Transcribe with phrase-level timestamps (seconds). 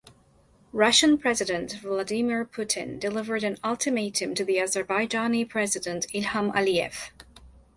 [0.73, 7.11] Russian president Vladimir Putin delivered an ultimatum to the Azerbaijani president Ilham Aliyev.